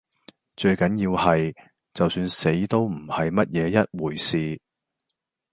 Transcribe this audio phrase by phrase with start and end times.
[0.57, 1.55] 最緊要係，
[1.93, 4.59] 就算死都唔係乜嘢一回事。